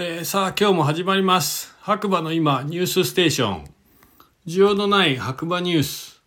[0.00, 1.74] えー、さあ今日も始まります。
[1.80, 3.64] 白馬の今ニュースステーション。
[4.46, 6.22] 需要のない白馬ニュース。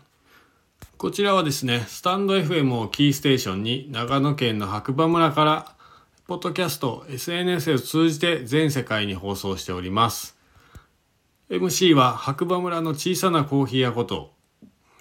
[0.96, 5.76] こちらはですねスタンド FM をキーステーションに長野県の白馬村から
[6.26, 10.38] ポッドキャスト SNS を通じて全世界に放送しております。
[11.50, 14.32] MC は白馬村の小さなコーヒー屋こと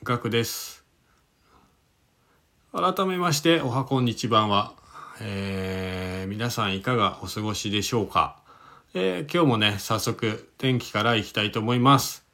[0.03, 0.83] ガクです。
[2.73, 4.78] 改めましておはこんにちばんは。
[5.21, 8.37] えー、皆さんいかがお過ごしでしょうか、
[8.93, 12.25] えー、今日もね、早速天気からいきたいと思います。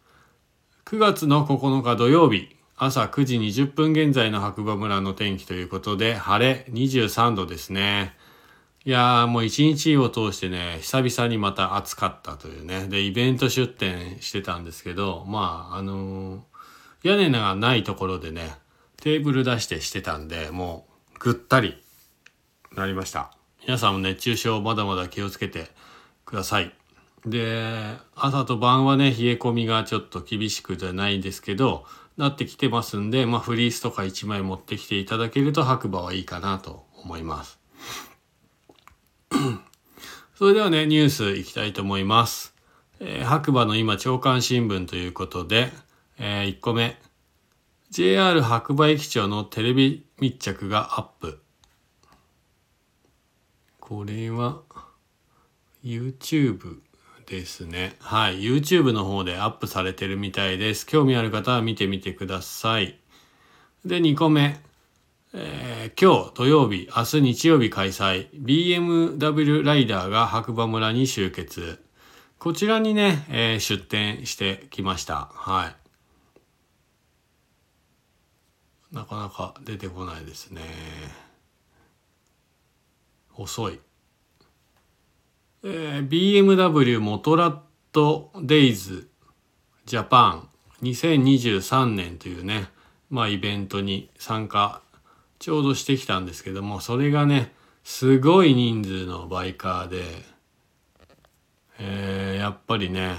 [0.86, 8.16] 9月の9日土曜日、朝9時20分現在の白馬村の天気ということで、晴れ23度ですね。
[8.84, 12.88] いやーもう一日を通してね、久々にまた暑かったというね。
[12.88, 18.56] で、イベント出店してたんですけど、まあ、あのー、屋根がないところでね、
[18.98, 21.82] テーブル出してしてたんで、もうぐったり
[22.76, 23.32] なりました。
[23.66, 25.70] 皆さんも熱中症まだまだ気をつけて
[26.26, 26.74] ください。
[27.26, 31.86] で、朝と晩はね、冷え込みがちょっと厳しくじゃないんですけど、
[32.18, 37.60] なってきてますんで、まあフリースとか1枚持ってきていただけると白馬はいいかなと思います。
[40.36, 42.54] それではね、ニュースいきたいと思います。
[43.00, 45.72] えー、白馬の今、朝刊新聞ということで、
[46.20, 46.98] えー、1個目。
[47.90, 51.45] JR 白馬駅長のテレビ密着がアップ。
[53.88, 54.62] これは
[55.84, 56.80] YouTube
[57.28, 57.98] ですね。
[58.00, 58.42] はい。
[58.42, 60.88] YouTube の方でアップされてるみたいです。
[60.88, 62.98] 興味ある方は見てみてください。
[63.86, 64.60] で、2個目。
[65.36, 68.28] えー、今日土曜日、明日日曜日開催。
[68.34, 71.80] BMW ライダーが白馬村に集結。
[72.40, 75.30] こちらにね、えー、出店してきました。
[75.32, 75.68] は
[78.92, 78.96] い。
[78.96, 81.25] なかなか出てこないですね。
[83.38, 83.80] 遅い。
[85.64, 87.58] えー、BMW モトラッ
[87.92, 89.10] トデイズ
[89.86, 90.50] ジャパン
[90.84, 92.68] 2023年というね、
[93.10, 94.82] まあイベントに参加
[95.40, 97.54] ちょうどしてきたんですけども、それがね、
[97.84, 100.04] すごい人数のバイカーで、
[101.80, 103.16] えー、やっぱりね、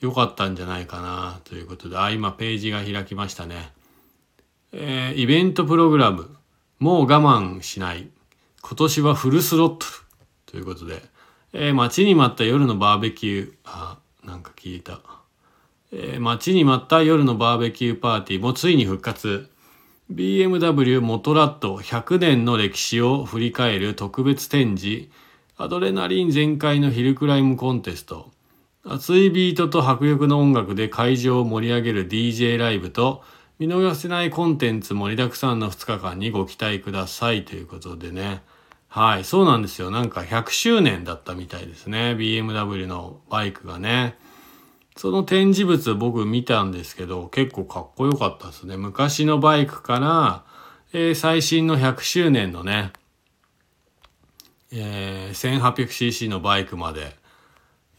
[0.00, 3.72] 良かったんじゃないかなということで、あ、今ページが開きましたね。
[4.72, 6.36] えー、イベントプログラム、
[6.78, 8.08] もう我慢しない。
[8.62, 9.86] 今年はフルスロットル
[10.46, 11.02] ということで、
[11.52, 15.00] えー、待ちに待った夜のバーベキュー、あ、なんか聞いた。
[15.92, 19.50] えー、待ちに待った夜のバーベキューパーティーもついに復活。
[20.12, 25.08] BMW モトラット100年の歴史を振り返る特別展示、
[25.56, 28.30] アドレナリン全開のヒルクライムコンテスト、
[28.84, 33.22] 熱いビートと迫力の音楽で会場を盛り上げる DJ ライブと、
[33.60, 38.40] 見逃せないコンテンツ盛りだくさんの2日間にご期待くださいということでね。
[38.88, 39.90] はい、そうなんですよ。
[39.90, 42.14] なんか100周年だったみたいですね。
[42.14, 44.16] BMW のバイクがね。
[44.96, 48.78] その展示物僕見たんですけど、結構かっこよかったですね。
[48.78, 50.44] 昔のバイクから、
[50.94, 52.94] えー、最新の100周年のね、
[54.72, 57.14] えー、1800cc のバイクまで。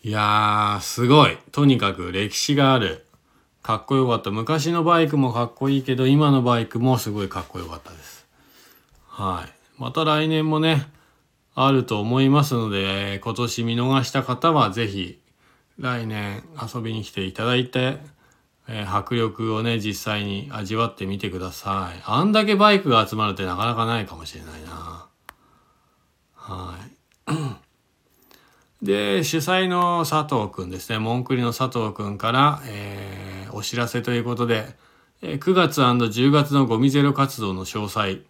[0.04, 1.38] いやー、すごい。
[1.52, 3.06] とにかく歴史がある
[3.62, 4.32] かっこよかった。
[4.32, 8.28] 昔のバイクもかっこいいけど、今のバイクもすごいかっこよかったです。
[9.08, 9.54] はい。
[9.78, 10.88] また来年もね、
[11.54, 15.20] あると思いますので、今年見逃した方はぜひ、
[15.78, 17.98] 来年遊びに来ていただいて、
[18.68, 22.02] えー、迫力をね、実際に味わってみてください。
[22.06, 25.08] あんだけバイクが集まるってなかなかないかもしれないな。
[26.36, 26.92] はい。
[28.86, 33.21] で、主催の佐藤くんですね、モンクリの佐藤くんから、えー、
[33.54, 34.76] お知らせということで、
[35.22, 38.22] え、9月 &10 月のゴミゼロ活動の詳細。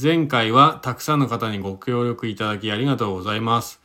[0.00, 3.80] 前回はたくさんの方にご協力いただきありがとうございます。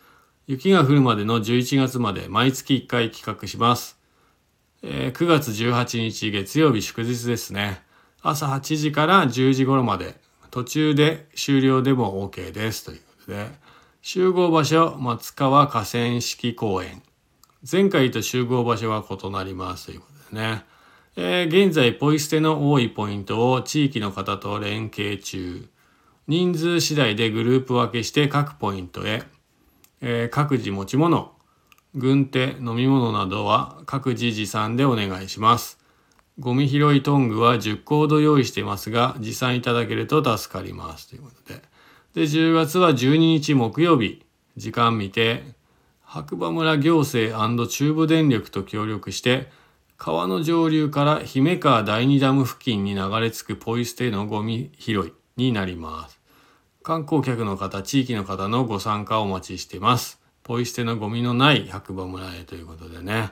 [0.46, 3.98] 雪が降るまでの11月まで毎月1回企画します。
[4.84, 7.82] え、9月18日月曜日祝日ですね。
[8.22, 10.16] 朝8時から10時頃まで、
[10.52, 12.86] 途中で終了でも OK です。
[12.86, 13.48] ということで、
[14.02, 17.02] 集合場所、松川河川敷公園。
[17.70, 20.64] 前回と集合場所は異なりますということでね。
[21.16, 25.68] えー、現在、ポイ捨ての多いポイントを地域の方と連携中。
[26.28, 29.24] 人数次第でグループ分けして各ポイントへ。
[30.02, 31.32] えー、各自持ち物、
[31.96, 35.80] 軍手、飲み物などは各自持参でお願いします。
[36.40, 41.10] ゴミ拾いトングは10コード用意してますが、持参いただけると助かります。
[41.10, 41.62] ということで。
[42.14, 44.24] で、10月は12日木曜日、
[44.56, 45.56] 時間見て、
[46.04, 49.50] 白馬村行政中部電力と協力して、
[49.98, 56.20] 川の上流から姫川第二ダム付近に流れ着くポイ捨てのゴミ拾いになります。
[56.84, 60.22] 観光客の方、地域の方のご参加をお待ちしています。
[60.44, 63.32] ポイ捨てのゴミのない白馬村へということでね、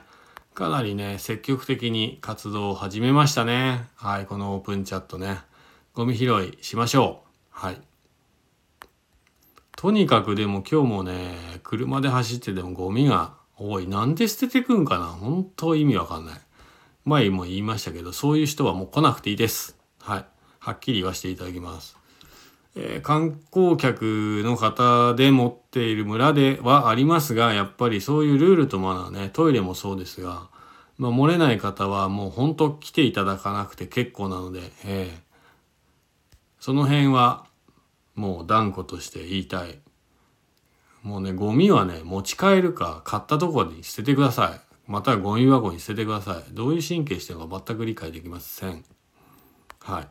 [0.54, 3.86] かなりね、積極的に活動を始めましたね。
[3.94, 5.38] はい、このオープンチャットね。
[5.94, 7.28] ゴミ拾いしましょう。
[7.50, 7.80] はい。
[9.76, 13.86] とにかくでも今日もね、車で走っててもゴミが多い。
[13.86, 16.45] なんで捨ててくんかな本当意味わかんない。
[17.06, 19.78] 前も言いましたけど、そういう人はもう来なくていいです。
[20.00, 20.26] はい。
[20.58, 21.96] はっきり言わせていただきます。
[22.74, 30.48] えー、観光客の方で持っている村ではありますが、やっぱりそういうルールとマナーね、トイレもそうですが、
[30.98, 37.46] まあ、漏れない方はもう本当来ていただかなくて結構なので、えー、その辺は
[38.16, 39.78] もう断固として言いたい。
[41.04, 44.65] もうね、ゴミはね、持ち帰るか、買ったとこに捨ててください。
[44.86, 46.54] またゴミ箱に捨ててください。
[46.54, 48.84] どういう神経してるか全く理解できません。
[49.80, 50.08] はい。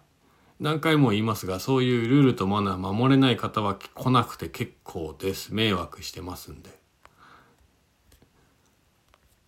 [0.60, 5.54] 何回も言いますが、そういうルールとマナー守れない方は来なくて結構です。
[5.54, 6.70] 迷惑してますんで。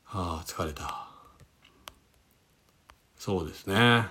[0.04, 1.08] はあ、疲れた。
[3.18, 4.08] そうですね。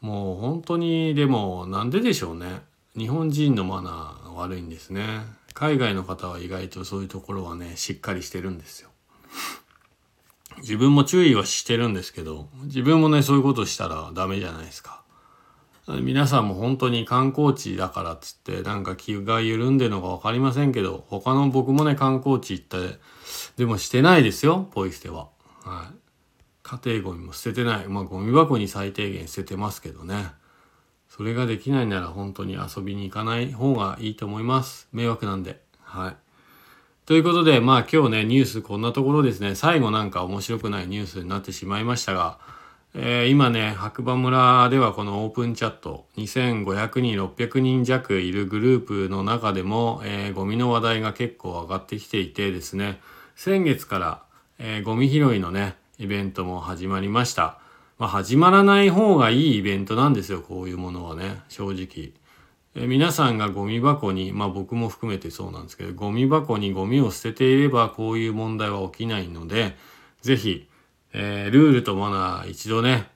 [0.00, 2.62] もう本当に、でもなんででしょうね。
[2.96, 5.04] 日本人のマナー悪いんですね。
[5.52, 8.90] 海外の方は意外とそういうところはね、しっかりしてるんですよ。
[10.58, 15.04] 自分も注意はしてるんですけど、自分もね、そういうことしたらダメじゃないですか。
[15.86, 22.98] 皆さんも本当に観光地だからっつってなんか気が緩んでるのか分かりませんけど他の僕もね観光地行って
[23.58, 25.28] でもしてないですよポイ捨ては。
[25.62, 25.94] はい。
[26.62, 27.88] 家庭ゴミも捨ててない。
[27.88, 30.28] まあゴミ箱に最低限捨ててますけどね。
[31.10, 34.88] それができないなら本当に遊びに行かない方がいいと思います。
[34.92, 35.60] 迷惑なんで。
[35.82, 36.16] はい。
[37.06, 39.54] ということで、まあ今日ね、ニュースこんなところですね。
[39.54, 42.38] 最後なんか面白くないニュースになってしまいましたが、
[42.94, 53.00] えー、今ね、白馬村ではこのオープンチャット、2500人、600人弱いるグループの中でも、えー、ゴミの話題が結構上がってきていてですね、
[53.36, 54.22] 先月から、
[54.58, 57.58] えー、ゴミ拾いのね、イベントも始まりました。
[57.98, 62.14] まあ、始まらない方がいいイベントなんですよ、こういうものはね、正直。
[62.74, 69.76] 皆さんがゴミ箱に、まあ僕も含めてそうなんですけど、ゴミ箱にゴミを捨てていればこういう問題は起きないので、
[70.22, 70.68] ぜひ、
[71.12, 73.08] えー、ルールとマナー一度ね、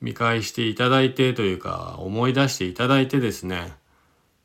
[0.00, 3.74] 見返していただいてというか、思い出していただいてですね、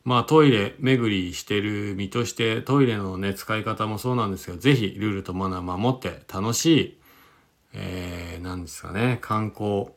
[0.04, 6.98] まあトイレ巡りしてる身としてトイレのね、使い方もそうなんですが、ぜひルールとマナー守って楽しい、
[7.74, 9.90] えー、なんですかね、観光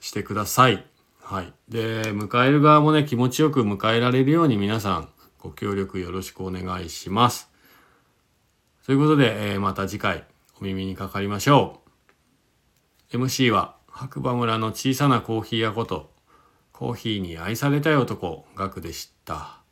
[0.00, 0.84] してください。
[1.32, 1.54] はい。
[1.66, 5.08] で、迎える側もね、気持ちよく迎えられるように皆さん
[5.38, 7.48] ご協力よろしくお願いします。
[8.84, 10.26] ということで、えー、また次回
[10.60, 11.80] お耳にかかりましょ
[13.10, 13.16] う。
[13.16, 16.10] MC は白馬村の小さなコーヒー屋こと、
[16.70, 19.62] コーヒーに愛されたい男、ガクでした。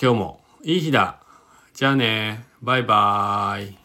[0.00, 1.18] 今日もいい日だ。
[1.74, 2.44] じゃあね。
[2.62, 3.81] バイバーイ。